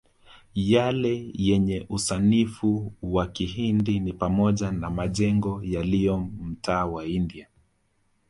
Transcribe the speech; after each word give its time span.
Yale 0.55 1.31
yenye 1.35 1.85
usanifu 1.89 2.93
wa 3.01 3.27
kihindi 3.27 3.99
ni 3.99 4.13
pamoja 4.13 4.71
na 4.71 4.89
majengo 4.89 5.61
yaliyo 5.63 6.17
mtaa 6.17 6.85
wa 6.85 7.05
India 7.05 7.47